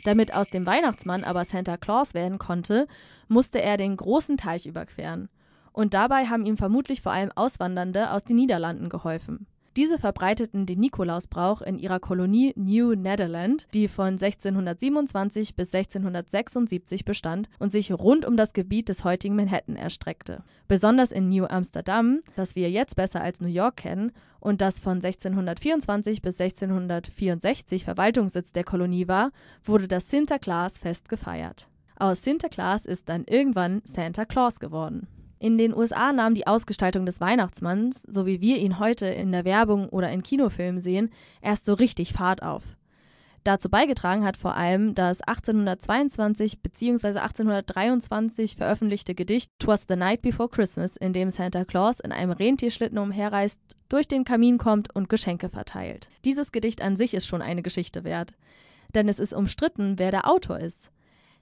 Damit 0.04 0.34
aus 0.34 0.48
dem 0.48 0.64
Weihnachtsmann 0.64 1.24
aber 1.24 1.44
Santa 1.44 1.76
Claus 1.76 2.14
werden 2.14 2.38
konnte, 2.38 2.86
musste 3.26 3.60
er 3.60 3.76
den 3.76 3.96
großen 3.96 4.38
Teich 4.38 4.66
überqueren. 4.66 5.28
Und 5.72 5.92
dabei 5.94 6.26
haben 6.26 6.46
ihm 6.46 6.56
vermutlich 6.56 7.02
vor 7.02 7.12
allem 7.12 7.30
Auswandernde 7.34 8.10
aus 8.10 8.24
den 8.24 8.36
Niederlanden 8.36 8.88
geholfen. 8.88 9.46
Diese 9.76 9.98
verbreiteten 9.98 10.66
den 10.66 10.80
Nikolausbrauch 10.80 11.62
in 11.62 11.78
ihrer 11.78 12.00
Kolonie 12.00 12.52
New 12.56 12.94
Netherland, 12.94 13.66
die 13.74 13.88
von 13.88 14.14
1627 14.14 15.54
bis 15.54 15.74
1676 15.74 17.04
bestand 17.04 17.48
und 17.58 17.70
sich 17.70 17.92
rund 17.92 18.24
um 18.24 18.36
das 18.36 18.52
Gebiet 18.52 18.88
des 18.88 19.04
heutigen 19.04 19.36
Manhattan 19.36 19.76
erstreckte. 19.76 20.42
Besonders 20.66 21.12
in 21.12 21.28
New 21.28 21.44
Amsterdam, 21.44 22.20
das 22.34 22.56
wir 22.56 22.70
jetzt 22.70 22.96
besser 22.96 23.20
als 23.20 23.40
New 23.40 23.48
York 23.48 23.76
kennen 23.76 24.12
und 24.40 24.60
das 24.60 24.80
von 24.80 24.96
1624 24.96 26.22
bis 26.22 26.40
1664 26.40 27.84
Verwaltungssitz 27.84 28.52
der 28.52 28.64
Kolonie 28.64 29.08
war, 29.08 29.30
wurde 29.64 29.88
das 29.88 30.10
Sinterklaas-Fest 30.10 31.08
gefeiert. 31.08 31.68
Aus 31.98 32.22
Sinterklaas 32.22 32.86
ist 32.86 33.08
dann 33.08 33.24
irgendwann 33.24 33.82
Santa 33.84 34.24
Claus 34.24 34.60
geworden. 34.60 35.08
In 35.40 35.56
den 35.56 35.74
USA 35.74 36.12
nahm 36.12 36.34
die 36.34 36.46
Ausgestaltung 36.46 37.06
des 37.06 37.20
Weihnachtsmanns, 37.20 38.02
so 38.02 38.26
wie 38.26 38.40
wir 38.40 38.58
ihn 38.58 38.78
heute 38.80 39.06
in 39.06 39.30
der 39.30 39.44
Werbung 39.44 39.88
oder 39.88 40.10
in 40.10 40.22
Kinofilmen 40.22 40.82
sehen, 40.82 41.10
erst 41.40 41.64
so 41.64 41.74
richtig 41.74 42.12
Fahrt 42.12 42.42
auf. 42.42 42.64
Dazu 43.44 43.70
beigetragen 43.70 44.24
hat 44.24 44.36
vor 44.36 44.56
allem 44.56 44.94
das 44.94 45.20
1822 45.22 46.60
bzw. 46.60 47.18
1823 47.18 48.56
veröffentlichte 48.56 49.14
Gedicht 49.14 49.52
Twas 49.58 49.86
the 49.88 49.96
Night 49.96 50.22
Before 50.22 50.48
Christmas, 50.48 50.96
in 50.96 51.12
dem 51.12 51.30
Santa 51.30 51.64
Claus 51.64 52.00
in 52.00 52.12
einem 52.12 52.32
Rentierschlitten 52.32 52.98
umherreist, 52.98 53.60
durch 53.88 54.08
den 54.08 54.24
Kamin 54.24 54.58
kommt 54.58 54.94
und 54.94 55.08
Geschenke 55.08 55.48
verteilt. 55.48 56.10
Dieses 56.24 56.52
Gedicht 56.52 56.82
an 56.82 56.96
sich 56.96 57.14
ist 57.14 57.26
schon 57.26 57.42
eine 57.42 57.62
Geschichte 57.62 58.04
wert. 58.04 58.34
Denn 58.94 59.08
es 59.08 59.18
ist 59.18 59.32
umstritten, 59.32 59.98
wer 59.98 60.10
der 60.10 60.28
Autor 60.28 60.58
ist. 60.58 60.90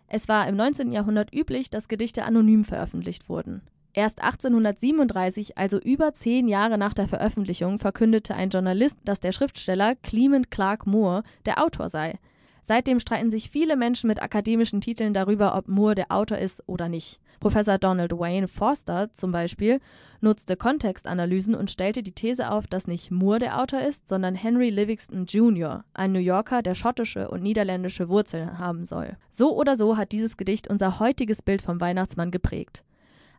Es 0.06 0.28
war 0.28 0.46
im 0.48 0.54
19. 0.54 0.92
Jahrhundert 0.92 1.34
üblich, 1.34 1.70
dass 1.70 1.88
Gedichte 1.88 2.24
anonym 2.24 2.64
veröffentlicht 2.64 3.28
wurden. 3.28 3.62
Erst 3.98 4.22
1837, 4.22 5.56
also 5.56 5.78
über 5.80 6.12
zehn 6.12 6.48
Jahre 6.48 6.76
nach 6.76 6.92
der 6.92 7.08
Veröffentlichung, 7.08 7.78
verkündete 7.78 8.34
ein 8.34 8.50
Journalist, 8.50 8.98
dass 9.06 9.20
der 9.20 9.32
Schriftsteller 9.32 9.94
Clement 9.96 10.50
Clark 10.50 10.86
Moore 10.86 11.22
der 11.46 11.64
Autor 11.64 11.88
sei. 11.88 12.18
Seitdem 12.60 13.00
streiten 13.00 13.30
sich 13.30 13.48
viele 13.48 13.74
Menschen 13.74 14.08
mit 14.08 14.20
akademischen 14.20 14.82
Titeln 14.82 15.14
darüber, 15.14 15.56
ob 15.56 15.68
Moore 15.68 15.94
der 15.94 16.12
Autor 16.12 16.36
ist 16.36 16.62
oder 16.66 16.90
nicht. 16.90 17.20
Professor 17.40 17.78
Donald 17.78 18.12
Wayne 18.12 18.48
Forster 18.48 19.14
zum 19.14 19.32
Beispiel 19.32 19.80
nutzte 20.20 20.56
Kontextanalysen 20.56 21.54
und 21.54 21.70
stellte 21.70 22.02
die 22.02 22.12
These 22.12 22.50
auf, 22.50 22.66
dass 22.66 22.86
nicht 22.86 23.10
Moore 23.10 23.38
der 23.38 23.62
Autor 23.62 23.80
ist, 23.80 24.08
sondern 24.10 24.34
Henry 24.34 24.68
Livingston 24.68 25.24
Jr., 25.24 25.84
ein 25.94 26.12
New 26.12 26.18
Yorker, 26.18 26.60
der 26.60 26.74
schottische 26.74 27.30
und 27.30 27.42
niederländische 27.42 28.10
Wurzeln 28.10 28.58
haben 28.58 28.84
soll. 28.84 29.16
So 29.30 29.56
oder 29.56 29.74
so 29.74 29.96
hat 29.96 30.12
dieses 30.12 30.36
Gedicht 30.36 30.68
unser 30.68 31.00
heutiges 31.00 31.40
Bild 31.40 31.62
vom 31.62 31.80
Weihnachtsmann 31.80 32.30
geprägt. 32.30 32.84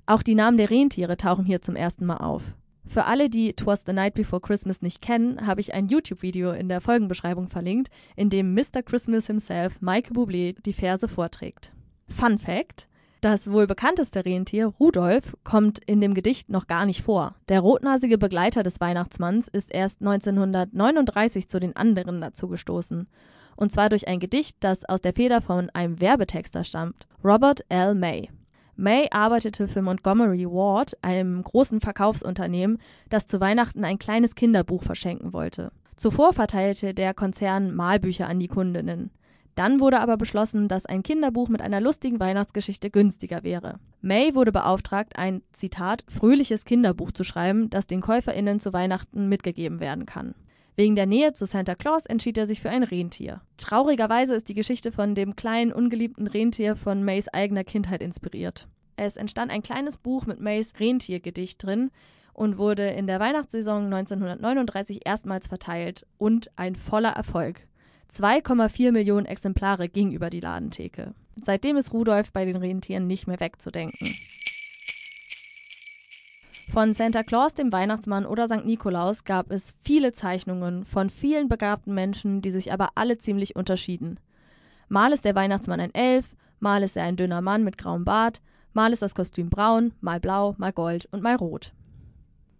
Auch 0.10 0.24
die 0.24 0.36
Namen 0.36 0.58
der 0.58 0.72
Rentiere 0.72 1.18
tauchen 1.18 1.44
hier 1.44 1.62
zum 1.62 1.76
ersten 1.76 2.06
Mal 2.06 2.18
auf. 2.18 2.56
Für 2.86 3.06
alle, 3.06 3.30
die 3.30 3.54
Twas 3.54 3.84
the 3.86 3.92
Night 3.92 4.14
Before 4.14 4.42
Christmas 4.42 4.82
nicht 4.82 5.02
kennen, 5.02 5.46
habe 5.46 5.60
ich 5.60 5.74
ein 5.74 5.90
YouTube-Video 5.90 6.54
in 6.54 6.70
der 6.70 6.80
Folgenbeschreibung 6.80 7.50
verlinkt, 7.50 7.90
in 8.16 8.30
dem 8.30 8.54
Mr. 8.54 8.82
Christmas 8.86 9.28
himself, 9.28 9.82
Michael 9.82 10.16
Bublé, 10.16 10.56
die 10.66 10.72
Verse 10.72 11.06
vorträgt. 11.10 11.74
Fun 12.08 12.40
Fact: 12.40 12.88
Das 13.20 13.52
wohl 13.52 13.68
bekannteste 13.68 14.24
Rentier, 14.24 14.68
Rudolf, 14.80 15.36
kommt 15.44 15.80
in 15.80 16.00
dem 16.00 16.14
Gedicht 16.14 16.50
noch 16.50 16.68
gar 16.68 16.86
nicht 16.86 17.02
vor. 17.02 17.36
Der 17.50 17.60
rotnasige 17.60 18.18
Begleiter 18.18 18.64
des 18.64 18.80
Weihnachtsmanns 18.80 19.50
ist 19.50 19.70
erst 19.74 20.00
1939 20.00 21.50
zu 21.50 21.60
den 21.60 21.76
anderen 21.76 22.22
dazugestoßen. 22.22 23.10
Und 23.58 23.74
zwar 23.74 23.90
durch 23.90 24.08
ein 24.08 24.22
Gedicht, 24.22 24.56
das 24.62 24.86
aus 24.86 25.02
der 25.02 25.14
Feder 25.14 25.42
von 25.42 25.70
einem 25.72 26.00
Werbetexter 26.00 26.64
stammt, 26.64 27.08
Robert 27.26 27.66
L. 27.68 27.94
May. 27.94 28.30
May 28.80 29.08
arbeitete 29.10 29.68
für 29.68 29.82
Montgomery 29.82 30.46
Ward, 30.46 30.96
einem 31.02 31.42
großen 31.42 31.80
Verkaufsunternehmen, 31.82 32.78
das 33.10 33.26
zu 33.26 33.40
Weihnachten 33.42 33.84
ein 33.84 33.98
kleines 33.98 34.36
Kinderbuch 34.36 34.84
verschenken 34.84 35.34
wollte. 35.34 35.72
Zuvor 35.96 36.32
verteilte 36.32 36.94
der 36.94 37.16
Konzern 37.16 37.76
Malbücher 37.76 38.28
an 38.28 38.40
die 38.40 38.48
Kundinnen. 38.48 39.10
Dann 39.56 39.80
wurde 39.80 40.00
aber 40.00 40.16
beschlossen, 40.16 40.68
dass 40.68 40.86
ein 40.86 41.02
Kinderbuch 41.02 41.50
mit 41.50 41.62
einer 41.62 41.82
lustigen 41.82 42.20
Weihnachtsgeschichte 42.20 42.92
günstiger 42.92 43.42
wäre. 43.42 43.80
May 44.02 44.36
wurde 44.36 44.52
beauftragt, 44.52 45.18
ein 45.18 45.42
Zitat 45.54 46.04
fröhliches 46.08 46.64
Kinderbuch 46.64 47.12
zu 47.12 47.24
schreiben, 47.24 47.72
das 47.72 47.88
den 47.88 48.02
Käuferinnen 48.02 48.60
zu 48.60 48.74
Weihnachten 48.74 49.28
mitgegeben 49.28 49.80
werden 49.80 50.06
kann. 50.06 50.36
Wegen 50.78 50.96
der 50.96 51.08
Nähe 51.08 51.34
zu 51.34 51.48
Santa 51.48 51.74
Claus 51.74 52.06
entschied 52.06 52.38
er 52.38 52.46
sich 52.46 52.62
für 52.62 52.70
ein 52.70 52.84
Rentier. 52.84 53.42
Traurigerweise 53.58 54.36
ist 54.36 54.48
die 54.48 54.54
Geschichte 54.54 54.92
von 54.92 55.16
dem 55.16 55.36
kleinen, 55.36 55.74
ungeliebten 55.74 56.28
Rentier 56.28 56.76
von 56.76 57.04
Mays 57.04 57.28
eigener 57.30 57.64
Kindheit 57.64 58.04
inspiriert. 58.04 58.68
Es 58.96 59.18
entstand 59.18 59.52
ein 59.52 59.64
kleines 59.64 59.98
Buch 59.98 60.28
mit 60.28 60.40
Mays 60.40 60.74
Rentiergedicht 60.80 61.64
drin 61.64 61.90
und 62.34 62.60
wurde 62.60 62.90
in 62.90 63.08
der 63.08 63.20
Weihnachtssaison 63.20 63.86
1939 63.86 65.02
erstmals 65.04 65.48
verteilt 65.48 66.06
und 66.20 66.52
ein 66.58 66.76
voller 66.76 67.10
Erfolg. 67.10 67.62
2,4 68.12 68.92
Millionen 68.92 69.26
Exemplare 69.26 69.90
gingen 69.90 70.12
über 70.12 70.30
die 70.30 70.42
Ladentheke. 70.42 71.16
Seitdem 71.42 71.78
ist 71.78 71.92
Rudolf 71.92 72.32
bei 72.32 72.46
den 72.46 72.56
Rentieren 72.56 73.08
nicht 73.08 73.26
mehr 73.26 73.40
wegzudenken. 73.40 74.14
Von 76.70 76.94
Santa 76.94 77.24
Claus, 77.24 77.54
dem 77.54 77.72
Weihnachtsmann 77.72 78.26
oder 78.26 78.48
St. 78.48 78.66
Nikolaus 78.66 79.24
gab 79.24 79.52
es 79.52 79.76
viele 79.84 80.12
Zeichnungen 80.12 80.84
von 80.84 81.10
vielen 81.10 81.48
begabten 81.48 81.94
Menschen, 81.94 82.42
die 82.42 82.52
sich 82.52 82.74
aber 82.74 82.90
alle 82.96 83.18
ziemlich 83.18 83.56
unterschieden. 83.56 84.20
Mal 84.90 85.14
ist 85.14 85.24
der 85.24 85.34
Weihnachtsmann 85.34 85.80
ein 85.80 85.94
Elf, 85.96 86.36
mal 86.60 86.84
ist 86.84 86.98
er 86.98 87.04
ein 87.04 87.16
dünner 87.16 87.42
Mann 87.42 87.64
mit 87.64 87.78
grauem 87.78 88.04
Bart, 88.04 88.42
mal 88.74 88.92
ist 88.92 89.02
das 89.02 89.16
Kostüm 89.16 89.50
braun, 89.50 89.94
mal 90.02 90.20
blau, 90.20 90.56
mal 90.58 90.74
gold 90.74 91.08
und 91.12 91.24
mal 91.24 91.36
rot. 91.36 91.74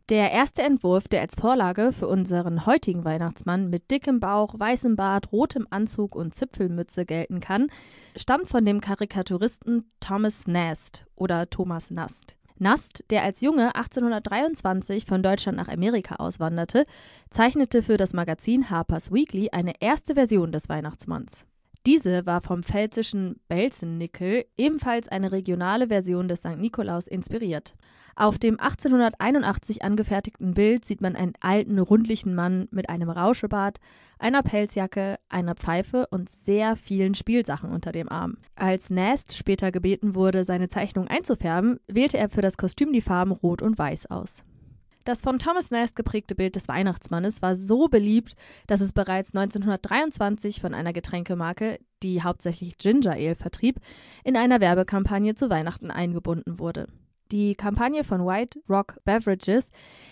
Der 0.10 0.32
erste 0.32 0.62
Entwurf, 0.62 1.10
der 1.10 1.20
als 1.20 1.36
Vorlage 1.36 1.92
für 1.92 2.08
unseren 2.08 2.66
heutigen 2.66 3.04
Weihnachtsmann 3.04 3.70
mit 3.70 3.92
dickem 3.92 4.22
Bauch, 4.22 4.58
weißem 4.58 4.96
Bart, 4.96 5.34
rotem 5.34 5.68
Anzug 5.70 6.16
und 6.16 6.34
Zipfelmütze 6.34 7.06
gelten 7.06 7.42
kann, 7.42 7.68
stammt 8.16 8.48
von 8.48 8.64
dem 8.64 8.80
Karikaturisten 8.80 9.92
Thomas 10.00 10.48
Nast 10.48 11.06
oder 11.16 11.50
Thomas 11.50 11.92
Nast. 11.92 12.38
Nast, 12.60 13.04
der 13.10 13.24
als 13.24 13.42
Junge 13.42 13.76
1823 13.76 15.06
von 15.06 15.24
Deutschland 15.24 15.58
nach 15.58 15.68
Amerika 15.68 16.16
auswanderte, 16.16 16.86
zeichnete 17.32 17.82
für 17.82 17.98
das 17.98 18.14
Magazin 18.14 18.70
Harper's 18.70 19.12
Weekly 19.12 19.50
eine 19.52 19.74
erste 19.80 20.14
Version 20.14 20.52
des 20.52 20.70
Weihnachtsmanns. 20.70 21.47
Diese 21.88 22.26
war 22.26 22.42
vom 22.42 22.64
pfälzischen 22.64 23.40
Belzennickel, 23.48 24.44
ebenfalls 24.58 25.08
eine 25.08 25.32
regionale 25.32 25.88
Version 25.88 26.28
des 26.28 26.40
St. 26.40 26.58
Nikolaus, 26.58 27.08
inspiriert. 27.08 27.76
Auf 28.18 28.38
dem 28.38 28.60
1881 28.60 29.86
angefertigten 29.86 30.54
Bild 30.54 30.84
sieht 30.84 31.00
man 31.00 31.16
einen 31.16 31.32
alten, 31.40 31.80
rundlichen 31.80 32.36
Mann 32.36 32.68
mit 32.72 32.90
einem 32.90 33.10
Rauschebart, 33.10 33.78
einer 34.20 34.44
Pelzjacke, 34.44 35.16
einer 35.30 35.56
Pfeife 35.56 36.08
und 36.12 36.28
sehr 36.30 36.76
vielen 36.76 37.16
Spielsachen 37.16 37.72
unter 37.72 37.94
dem 37.94 38.10
Arm. 38.10 38.36
Als 38.56 38.90
Nast 38.90 39.38
später 39.38 39.72
gebeten 39.72 40.14
wurde, 40.14 40.44
seine 40.44 40.68
Zeichnung 40.68 41.08
einzufärben, 41.08 41.80
wählte 41.88 42.18
er 42.18 42.28
für 42.28 42.42
das 42.42 42.58
Kostüm 42.58 42.92
die 42.92 43.00
Farben 43.00 43.32
Rot 43.32 43.62
und 43.62 43.78
Weiß 43.78 44.12
aus. 44.12 44.44
Das 45.08 45.22
von 45.22 45.40
Thomas 45.40 45.72
Nast 45.72 45.96
geprägte 45.96 46.36
Bild 46.36 46.58
des 46.58 46.68
Weihnachtsmannes 46.68 47.42
war 47.42 47.56
so 47.56 47.88
beliebt, 47.88 48.36
dass 48.68 48.82
es 48.82 48.92
bereits 48.92 49.34
1923 49.34 50.60
von 50.60 50.74
einer 50.74 50.92
Getränkemarke, 50.92 51.80
die 52.04 52.24
hauptsächlich 52.24 52.78
Ginger 52.78 53.14
Ale 53.14 53.36
vertrieb, 53.36 53.80
in 54.26 54.36
einer 54.36 54.60
Werbekampagne 54.60 55.34
zu 55.34 55.50
Weihnachten 55.50 55.92
eingebunden 55.92 56.60
wurde. 56.60 56.88
Die 57.32 57.56
Kampagne 57.56 58.04
von 58.04 58.26
White 58.26 58.60
Rock 58.70 58.98
Beverages 59.06 59.72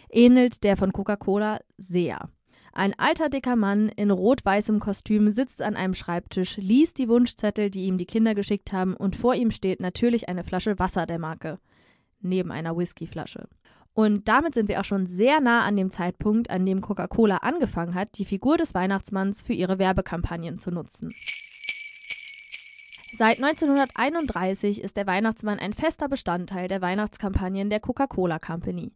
ähnelt 0.10 0.64
der 0.64 0.78
von 0.78 0.94
Coca-Cola 0.94 1.60
sehr. 1.75 2.30
Ein 2.72 2.98
alter 2.98 3.28
dicker 3.28 3.58
Mann 3.58 3.90
in 3.90 4.12
rot-weißem 4.12 4.80
Kostüm 4.80 5.30
sitzt 5.32 5.62
an 5.62 5.75
einem 5.75 5.94
Schreibtisch, 5.94 6.56
liest 6.56 7.00
die 7.00 7.10
Wunschzettel, 7.10 7.70
die 7.70 7.84
ihm 7.84 7.98
die 7.98 8.06
Kinder 8.06 8.34
geschickt 8.34 8.72
haben, 8.72 8.96
und 8.96 9.18
vor 9.18 9.36
ihm 9.36 9.52
steht 9.52 9.82
natürlich 9.82 10.30
eine 10.30 10.46
Flasche 10.46 10.80
Wasser 10.80 11.06
der 11.06 11.20
Marke. 11.20 11.60
Neben 12.22 12.54
einer 12.54 12.78
Whiskyflasche. 12.78 13.50
Und 13.96 14.28
damit 14.28 14.54
sind 14.54 14.68
wir 14.68 14.82
auch 14.82 14.86
schon 14.86 15.08
sehr 15.08 15.40
nah 15.40 15.62
an 15.62 15.78
dem 15.78 15.90
Zeitpunkt, 15.90 16.50
an 16.50 16.66
dem 16.66 16.82
Coca-Cola 16.82 17.38
angefangen 17.38 17.96
hat, 17.96 18.10
die 18.18 18.25
Figur 18.25 18.58
des 18.58 18.74
Weihnachtsmanns 18.74 19.42
für 19.42 19.54
ihre 19.54 19.80
Werbekampagnen 19.80 20.60
zu 20.60 20.70
nutzen. 20.70 21.16
Seit 23.14 23.42
1931 23.42 24.82
ist 24.82 24.98
der 24.98 25.08
Weihnachtsmann 25.08 25.60
ein 25.60 25.72
fester 25.72 26.10
Bestandteil 26.10 26.68
der 26.68 26.82
Weihnachtskampagnen 26.82 27.70
der 27.70 27.80
Coca-Cola 27.80 28.38
Company. 28.38 28.92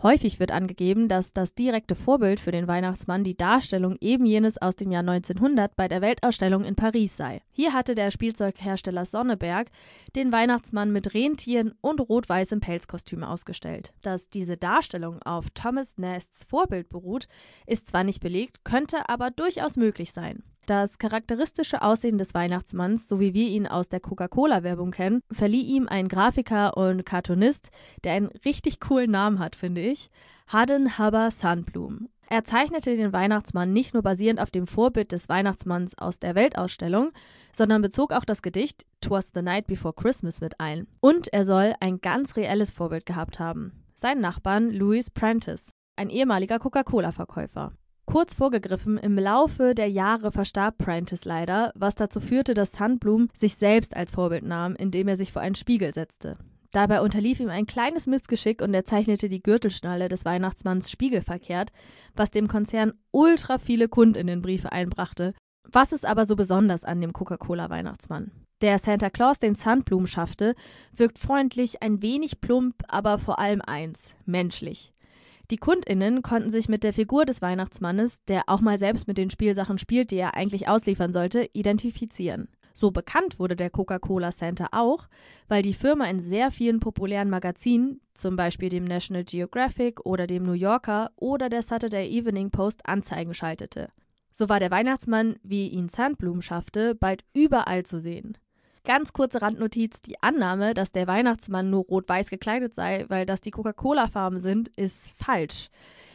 Häufig 0.00 0.38
wird 0.38 0.52
angegeben, 0.52 1.08
dass 1.08 1.32
das 1.32 1.54
direkte 1.54 1.96
Vorbild 1.96 2.38
für 2.38 2.52
den 2.52 2.68
Weihnachtsmann 2.68 3.24
die 3.24 3.36
Darstellung 3.36 3.96
eben 4.00 4.26
jenes 4.26 4.56
aus 4.56 4.76
dem 4.76 4.92
Jahr 4.92 5.00
1900 5.00 5.74
bei 5.74 5.88
der 5.88 6.00
Weltausstellung 6.00 6.62
in 6.62 6.76
Paris 6.76 7.16
sei. 7.16 7.42
Hier 7.50 7.72
hatte 7.72 7.96
der 7.96 8.12
Spielzeughersteller 8.12 9.04
Sonneberg 9.04 9.70
den 10.14 10.30
Weihnachtsmann 10.30 10.92
mit 10.92 11.14
Rentieren 11.14 11.74
und 11.80 11.98
rot-weißem 11.98 12.60
Pelzkostüm 12.60 13.24
ausgestellt. 13.24 13.92
Dass 14.02 14.28
diese 14.28 14.56
Darstellung 14.56 15.20
auf 15.22 15.50
Thomas 15.50 15.98
Nests 15.98 16.44
Vorbild 16.44 16.88
beruht, 16.90 17.26
ist 17.66 17.88
zwar 17.88 18.04
nicht 18.04 18.20
belegt, 18.20 18.64
könnte 18.64 19.08
aber 19.08 19.32
durchaus 19.32 19.76
möglich 19.76 20.12
sein. 20.12 20.44
Das 20.68 20.98
charakteristische 20.98 21.80
Aussehen 21.80 22.18
des 22.18 22.34
Weihnachtsmanns, 22.34 23.08
so 23.08 23.20
wie 23.20 23.32
wir 23.32 23.48
ihn 23.48 23.66
aus 23.66 23.88
der 23.88 24.00
Coca-Cola-Werbung 24.00 24.90
kennen, 24.90 25.22
verlieh 25.32 25.62
ihm 25.62 25.88
ein 25.88 26.08
Grafiker 26.08 26.76
und 26.76 27.06
Cartoonist, 27.06 27.70
der 28.04 28.12
einen 28.12 28.26
richtig 28.44 28.78
coolen 28.78 29.10
Namen 29.10 29.38
hat, 29.38 29.56
finde 29.56 29.80
ich, 29.80 30.10
Haden 30.46 30.98
Haber 30.98 31.30
Sandblum. 31.30 32.10
Er 32.28 32.44
zeichnete 32.44 32.94
den 32.96 33.14
Weihnachtsmann 33.14 33.72
nicht 33.72 33.94
nur 33.94 34.02
basierend 34.02 34.42
auf 34.42 34.50
dem 34.50 34.66
Vorbild 34.66 35.10
des 35.10 35.30
Weihnachtsmanns 35.30 35.96
aus 35.96 36.18
der 36.18 36.34
Weltausstellung, 36.34 37.12
sondern 37.50 37.80
bezog 37.80 38.12
auch 38.12 38.26
das 38.26 38.42
Gedicht 38.42 38.84
Twas 39.00 39.30
the 39.34 39.40
Night 39.40 39.68
Before 39.68 39.94
Christmas 39.94 40.42
mit 40.42 40.60
ein. 40.60 40.86
Und 41.00 41.32
er 41.32 41.46
soll 41.46 41.72
ein 41.80 42.02
ganz 42.02 42.36
reelles 42.36 42.72
Vorbild 42.72 43.06
gehabt 43.06 43.40
haben. 43.40 43.72
Sein 43.94 44.20
Nachbarn 44.20 44.70
Louis 44.70 45.08
Prentice, 45.08 45.70
ein 45.96 46.10
ehemaliger 46.10 46.58
Coca-Cola-Verkäufer. 46.58 47.72
Kurz 48.08 48.32
vorgegriffen, 48.32 48.96
im 48.96 49.18
Laufe 49.18 49.74
der 49.74 49.90
Jahre 49.90 50.32
verstarb 50.32 50.78
Prentice 50.78 51.26
leider, 51.26 51.72
was 51.74 51.94
dazu 51.94 52.20
führte, 52.20 52.54
dass 52.54 52.72
Sandblum 52.72 53.28
sich 53.34 53.56
selbst 53.56 53.94
als 53.94 54.12
Vorbild 54.12 54.44
nahm, 54.44 54.74
indem 54.76 55.08
er 55.08 55.16
sich 55.16 55.30
vor 55.30 55.42
einen 55.42 55.56
Spiegel 55.56 55.92
setzte. 55.92 56.38
Dabei 56.70 57.02
unterlief 57.02 57.38
ihm 57.38 57.50
ein 57.50 57.66
kleines 57.66 58.06
Missgeschick 58.06 58.62
und 58.62 58.72
er 58.72 58.86
zeichnete 58.86 59.28
die 59.28 59.42
Gürtelschnalle 59.42 60.08
des 60.08 60.24
Weihnachtsmanns 60.24 60.90
spiegelverkehrt, 60.90 61.70
was 62.16 62.30
dem 62.30 62.48
Konzern 62.48 62.94
ultra 63.10 63.58
viele 63.58 63.88
Kundinnenbriefe 63.88 64.72
einbrachte. 64.72 65.34
Was 65.70 65.92
ist 65.92 66.06
aber 66.06 66.24
so 66.24 66.34
besonders 66.34 66.84
an 66.84 67.02
dem 67.02 67.12
Coca-Cola-Weihnachtsmann? 67.12 68.30
Der 68.62 68.78
Santa 68.78 69.10
Claus, 69.10 69.38
den 69.38 69.54
Sandblum 69.54 70.06
schaffte, 70.06 70.54
wirkt 70.96 71.18
freundlich, 71.18 71.82
ein 71.82 72.00
wenig 72.00 72.40
plump, 72.40 72.84
aber 72.88 73.18
vor 73.18 73.38
allem 73.38 73.60
eins: 73.60 74.14
menschlich. 74.24 74.94
Die 75.50 75.56
KundInnen 75.56 76.20
konnten 76.20 76.50
sich 76.50 76.68
mit 76.68 76.84
der 76.84 76.92
Figur 76.92 77.24
des 77.24 77.40
Weihnachtsmannes, 77.40 78.22
der 78.26 78.42
auch 78.48 78.60
mal 78.60 78.78
selbst 78.78 79.08
mit 79.08 79.16
den 79.16 79.30
Spielsachen 79.30 79.78
spielt, 79.78 80.10
die 80.10 80.16
er 80.16 80.34
eigentlich 80.34 80.68
ausliefern 80.68 81.12
sollte, 81.12 81.48
identifizieren. 81.52 82.48
So 82.74 82.90
bekannt 82.90 83.40
wurde 83.40 83.56
der 83.56 83.70
Coca-Cola 83.70 84.30
Santa 84.30 84.68
auch, 84.72 85.08
weil 85.48 85.62
die 85.62 85.72
Firma 85.72 86.04
in 86.04 86.20
sehr 86.20 86.50
vielen 86.50 86.80
populären 86.80 87.30
Magazinen, 87.30 88.00
zum 88.14 88.36
Beispiel 88.36 88.68
dem 88.68 88.84
National 88.84 89.24
Geographic 89.24 90.04
oder 90.04 90.26
dem 90.26 90.44
New 90.44 90.52
Yorker 90.52 91.10
oder 91.16 91.48
der 91.48 91.62
Saturday 91.62 92.08
Evening 92.08 92.50
Post, 92.50 92.86
Anzeigen 92.86 93.34
schaltete. 93.34 93.88
So 94.32 94.48
war 94.48 94.60
der 94.60 94.70
Weihnachtsmann, 94.70 95.36
wie 95.42 95.68
ihn 95.68 95.88
Sandblum 95.88 96.42
schaffte, 96.42 96.94
bald 96.94 97.24
überall 97.34 97.84
zu 97.84 97.98
sehen. 97.98 98.38
Ganz 98.88 99.12
kurze 99.12 99.42
Randnotiz: 99.42 100.00
Die 100.00 100.22
Annahme, 100.22 100.72
dass 100.72 100.92
der 100.92 101.06
Weihnachtsmann 101.06 101.68
nur 101.68 101.84
rot-weiß 101.84 102.30
gekleidet 102.30 102.74
sei, 102.74 103.04
weil 103.08 103.26
das 103.26 103.42
die 103.42 103.50
Coca-Cola-Farben 103.50 104.40
sind, 104.40 104.68
ist 104.78 105.10
falsch. 105.10 105.68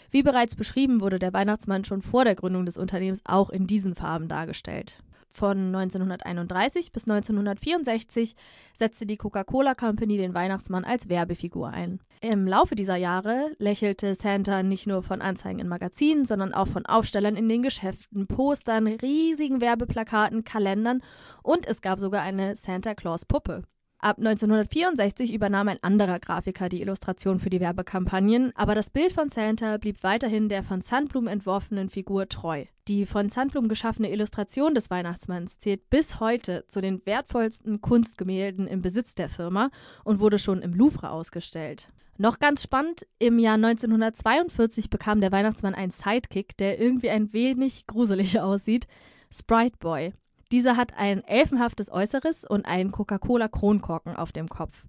Wie 0.09 0.23
bereits 0.23 0.55
beschrieben, 0.55 0.99
wurde 0.99 1.19
der 1.19 1.33
Weihnachtsmann 1.33 1.85
schon 1.85 2.01
vor 2.01 2.23
der 2.25 2.33
Gründung 2.33 2.65
des 2.65 2.79
Unternehmens 2.79 3.21
auch 3.25 3.51
in 3.51 3.67
diesen 3.67 3.93
Farben 3.93 4.27
dargestellt. 4.27 5.03
Von 5.29 5.67
1931 5.67 6.91
bis 6.91 7.03
1964 7.03 8.35
setzte 8.73 9.05
die 9.05 9.17
Coca-Cola 9.17 9.75
Company 9.75 10.17
den 10.17 10.33
Weihnachtsmann 10.33 10.83
als 10.83 11.09
Werbefigur 11.09 11.69
ein. 11.69 11.99
Im 12.23 12.47
Laufe 12.47 12.75
dieser 12.75 12.95
Jahre 12.95 13.51
lächelte 13.57 14.15
Santa 14.15 14.63
nicht 14.63 14.87
nur 14.87 15.03
von 15.03 15.21
Anzeigen 15.21 15.59
in 15.59 15.67
Magazinen, 15.67 16.23
sondern 16.23 16.53
auch 16.53 16.69
von 16.69 16.85
Aufstellern 16.85 17.35
in 17.35 17.49
den 17.49 17.63
Geschäften, 17.63 18.27
Postern, 18.27 18.87
riesigen 18.87 19.59
Werbeplakaten, 19.59 20.45
Kalendern 20.45 21.01
und 21.41 21.67
es 21.67 21.81
gab 21.81 21.99
sogar 21.99 22.21
eine 22.21 22.55
Santa 22.55 22.95
Claus 22.95 23.25
Puppe. 23.25 23.63
Ab 23.99 24.19
1964 24.19 25.33
übernahm 25.33 25.67
ein 25.67 25.83
anderer 25.83 26.17
Grafiker 26.17 26.69
die 26.69 26.79
Illustration 26.79 27.39
für 27.39 27.49
die 27.49 27.59
Werbekampagnen, 27.59 28.53
aber 28.55 28.73
das 28.73 28.89
Bild 28.89 29.11
von 29.11 29.27
Santa 29.27 29.75
blieb 29.75 30.01
weiterhin 30.01 30.47
der 30.47 30.63
von 30.63 30.79
Sandblum 30.79 31.27
entworfenen 31.27 31.89
Figur 31.89 32.29
treu. 32.29 32.63
Die 32.87 33.05
von 33.05 33.27
Sandblum 33.27 33.67
geschaffene 33.67 34.09
Illustration 34.09 34.73
des 34.73 34.89
Weihnachtsmanns 34.89 35.57
zählt 35.57 35.89
bis 35.89 36.21
heute 36.21 36.63
zu 36.69 36.79
den 36.79 37.05
wertvollsten 37.05 37.81
Kunstgemälden 37.81 38.65
im 38.65 38.81
Besitz 38.81 39.13
der 39.13 39.27
Firma 39.27 39.71
und 40.05 40.21
wurde 40.21 40.39
schon 40.39 40.61
im 40.61 40.73
Louvre 40.73 41.11
ausgestellt. 41.11 41.89
Noch 42.17 42.39
ganz 42.39 42.61
spannend, 42.61 43.07
im 43.17 43.39
Jahr 43.39 43.55
1942 43.55 44.89
bekam 44.89 45.19
der 45.19 45.31
Weihnachtsmann 45.31 45.73
einen 45.73 45.91
Sidekick, 45.91 46.55
der 46.57 46.79
irgendwie 46.79 47.09
ein 47.09 47.33
wenig 47.33 47.87
gruselig 47.87 48.39
aussieht, 48.39 48.87
Sprite 49.31 49.77
Boy. 49.79 50.13
Dieser 50.51 50.77
hat 50.77 50.93
ein 50.95 51.23
elfenhaftes 51.23 51.91
Äußeres 51.91 52.45
und 52.45 52.65
einen 52.67 52.91
Coca-Cola-Kronkorken 52.91 54.15
auf 54.15 54.31
dem 54.31 54.47
Kopf. 54.47 54.85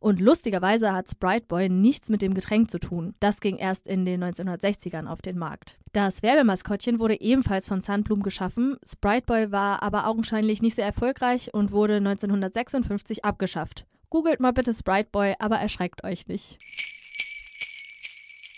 Und 0.00 0.20
lustigerweise 0.20 0.92
hat 0.92 1.10
Sprite 1.10 1.46
Boy 1.46 1.68
nichts 1.68 2.08
mit 2.08 2.22
dem 2.22 2.34
Getränk 2.34 2.70
zu 2.70 2.80
tun. 2.80 3.14
Das 3.20 3.40
ging 3.40 3.56
erst 3.56 3.86
in 3.86 4.04
den 4.04 4.24
1960ern 4.24 5.06
auf 5.06 5.22
den 5.22 5.38
Markt. 5.38 5.78
Das 5.92 6.22
Werbemaskottchen 6.22 6.98
wurde 6.98 7.20
ebenfalls 7.20 7.68
von 7.68 7.82
Sandblum 7.82 8.22
geschaffen. 8.22 8.78
Sprite 8.84 9.26
Boy 9.26 9.52
war 9.52 9.82
aber 9.82 10.08
augenscheinlich 10.08 10.62
nicht 10.62 10.74
sehr 10.74 10.86
erfolgreich 10.86 11.54
und 11.54 11.70
wurde 11.70 11.96
1956 11.96 13.24
abgeschafft. 13.24 13.86
Googelt 14.12 14.40
mal 14.40 14.52
bitte 14.52 14.74
Sprite 14.74 15.08
Boy, 15.10 15.36
aber 15.38 15.56
erschreckt 15.56 16.04
euch 16.04 16.26
nicht. 16.26 16.58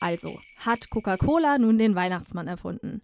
Also, 0.01 0.41
hat 0.57 0.91
Coca-Cola 0.91 1.59
nun 1.59 1.79
den 1.79 1.95
Weihnachtsmann 1.95 2.49
erfunden? 2.49 3.03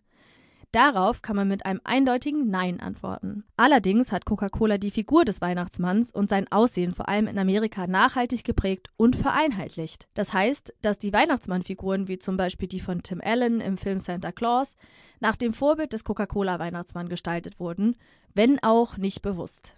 Darauf 0.73 1.23
kann 1.23 1.37
man 1.37 1.47
mit 1.47 1.65
einem 1.65 1.81
eindeutigen 1.85 2.51
Nein 2.51 2.81
antworten. 2.81 3.45
Allerdings 3.57 4.11
hat 4.11 4.25
Coca-Cola 4.25 4.79
die 4.79 4.91
Figur 4.91 5.25
des 5.25 5.41
Weihnachtsmanns 5.41 6.11
und 6.11 6.29
sein 6.29 6.51
Aussehen 6.51 6.93
vor 6.93 7.09
allem 7.09 7.29
in 7.29 7.39
Amerika 7.39 7.87
nachhaltig 7.87 8.43
geprägt 8.43 8.89
und 8.97 9.15
vereinheitlicht. 9.15 10.09
Das 10.15 10.33
heißt, 10.33 10.75
dass 10.83 10.99
die 10.99 11.13
Weihnachtsmannfiguren 11.13 12.09
wie 12.09 12.19
zum 12.19 12.37
Beispiel 12.37 12.67
die 12.67 12.81
von 12.81 13.05
Tim 13.05 13.21
Allen 13.23 13.61
im 13.61 13.77
Film 13.77 14.01
Santa 14.01 14.33
Claus 14.33 14.75
nach 15.21 15.37
dem 15.37 15.53
Vorbild 15.53 15.93
des 15.93 16.03
Coca-Cola-Weihnachtsmann 16.03 17.09
gestaltet 17.09 17.61
wurden, 17.61 17.97
wenn 18.35 18.61
auch 18.61 18.97
nicht 18.97 19.23
bewusst. 19.23 19.77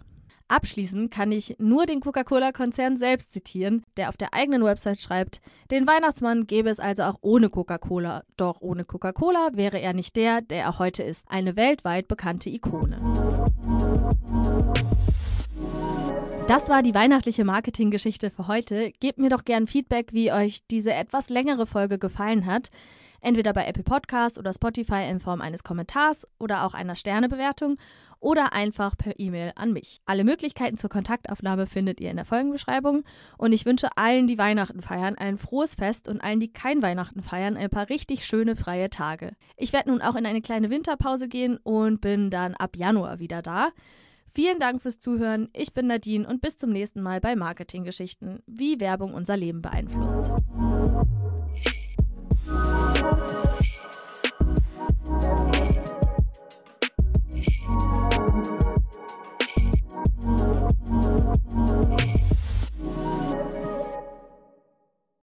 Abschließend 0.53 1.09
kann 1.09 1.31
ich 1.31 1.55
nur 1.57 1.87
den 1.87 1.99
Coca-Cola-Konzern 1.99 2.95
selbst 2.95 3.31
zitieren, 3.31 3.83
der 3.97 4.09
auf 4.09 4.17
der 4.17 4.35
eigenen 4.35 4.63
Website 4.63 5.01
schreibt, 5.01 5.41
den 5.71 5.87
Weihnachtsmann 5.87 6.45
gäbe 6.45 6.69
es 6.69 6.79
also 6.79 7.01
auch 7.01 7.17
ohne 7.21 7.49
Coca-Cola, 7.49 8.21
doch 8.37 8.61
ohne 8.61 8.85
Coca-Cola 8.85 9.49
wäre 9.53 9.79
er 9.79 9.93
nicht 9.93 10.15
der, 10.15 10.41
der 10.41 10.61
er 10.61 10.77
heute 10.77 11.01
ist, 11.01 11.25
eine 11.27 11.55
weltweit 11.55 12.07
bekannte 12.07 12.51
Ikone. 12.51 13.01
Das 16.45 16.69
war 16.69 16.83
die 16.83 16.93
weihnachtliche 16.93 17.45
Marketinggeschichte 17.45 18.29
für 18.29 18.47
heute. 18.47 18.91
Gebt 18.99 19.17
mir 19.17 19.29
doch 19.29 19.45
gern 19.45 19.65
Feedback, 19.65 20.13
wie 20.13 20.31
euch 20.31 20.67
diese 20.67 20.93
etwas 20.93 21.29
längere 21.29 21.65
Folge 21.65 21.97
gefallen 21.97 22.45
hat. 22.45 22.69
Entweder 23.21 23.53
bei 23.53 23.65
Apple 23.65 23.83
Podcast 23.83 24.37
oder 24.37 24.53
Spotify 24.53 25.09
in 25.09 25.19
Form 25.19 25.41
eines 25.41 25.63
Kommentars 25.63 26.27
oder 26.37 26.63
auch 26.63 26.75
einer 26.75 26.95
Sternebewertung 26.95 27.77
oder 28.23 28.53
einfach 28.53 28.97
per 28.97 29.19
E-Mail 29.19 29.51
an 29.55 29.73
mich. 29.73 29.99
Alle 30.05 30.23
Möglichkeiten 30.23 30.77
zur 30.77 30.89
Kontaktaufnahme 30.89 31.67
findet 31.67 31.99
ihr 31.99 32.09
in 32.09 32.15
der 32.15 32.25
Folgenbeschreibung 32.25 33.03
und 33.37 33.51
ich 33.51 33.65
wünsche 33.65 33.89
allen, 33.97 34.27
die 34.27 34.37
Weihnachten 34.37 34.81
feiern, 34.81 35.15
ein 35.15 35.37
frohes 35.37 35.75
Fest 35.75 36.07
und 36.07 36.23
allen, 36.23 36.39
die 36.39 36.51
kein 36.51 36.81
Weihnachten 36.81 37.21
feiern, 37.21 37.57
ein 37.57 37.69
paar 37.69 37.89
richtig 37.89 38.25
schöne 38.25 38.55
freie 38.55 38.89
Tage. 38.89 39.33
Ich 39.57 39.73
werde 39.73 39.91
nun 39.91 40.01
auch 40.01 40.15
in 40.15 40.25
eine 40.25 40.41
kleine 40.41 40.69
Winterpause 40.69 41.27
gehen 41.27 41.59
und 41.63 41.99
bin 41.99 42.29
dann 42.29 42.55
ab 42.55 42.77
Januar 42.77 43.19
wieder 43.19 43.41
da. 43.41 43.69
Vielen 44.33 44.59
Dank 44.59 44.81
fürs 44.81 44.99
Zuhören. 44.99 45.49
Ich 45.53 45.73
bin 45.73 45.87
Nadine 45.87 46.27
und 46.27 46.41
bis 46.41 46.57
zum 46.57 46.71
nächsten 46.71 47.01
Mal 47.01 47.19
bei 47.19 47.35
Marketinggeschichten, 47.35 48.39
wie 48.47 48.79
Werbung 48.79 49.13
unser 49.13 49.37
Leben 49.37 49.61
beeinflusst. 49.61 50.31